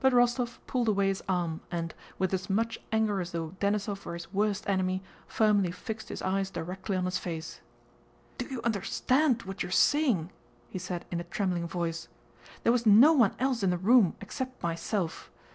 But 0.00 0.14
Rostóv 0.14 0.60
pulled 0.66 0.88
away 0.88 1.08
his 1.08 1.22
arm 1.28 1.60
and, 1.70 1.92
with 2.18 2.32
as 2.32 2.48
much 2.48 2.80
anger 2.90 3.20
as 3.20 3.32
though 3.32 3.54
Denísov 3.60 4.02
were 4.06 4.14
his 4.14 4.32
worst 4.32 4.66
enemy, 4.66 5.02
firmly 5.26 5.72
fixed 5.72 6.08
his 6.08 6.22
eyes 6.22 6.48
directly 6.48 6.96
on 6.96 7.04
his 7.04 7.18
face. 7.18 7.60
"Do 8.38 8.46
you 8.46 8.62
understand 8.64 9.42
what 9.42 9.62
you're 9.62 9.70
saying?" 9.70 10.32
he 10.70 10.78
said 10.78 11.04
in 11.10 11.20
a 11.20 11.24
trembling 11.24 11.68
voice. 11.68 12.08
"There 12.62 12.72
was 12.72 12.86
no 12.86 13.12
one 13.12 13.34
else 13.38 13.62
in 13.62 13.68
the 13.68 13.76
room 13.76 14.16
except 14.22 14.62
myself. 14.62 15.30